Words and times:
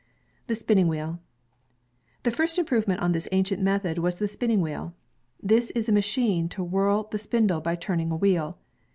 The 0.47 0.55
Spinning 0.55 0.87
Wheel 0.87 1.19
The 2.23 2.31
first 2.31 2.57
improvement 2.57 3.01
on 3.01 3.11
this 3.11 3.27
ancient 3.31 3.61
method 3.61 3.99
was 3.99 4.17
the 4.17 4.27
spinning 4.27 4.59
wheel. 4.59 4.95
This 5.43 5.69
is 5.75 5.87
a 5.87 5.91
machine 5.91 6.49
to 6.49 6.63
whirl 6.63 7.03
the 7.11 7.19
spindle 7.19 7.61
by 7.61 7.75
turning 7.75 8.09
a 8.09 8.17
wheel. 8.17 8.57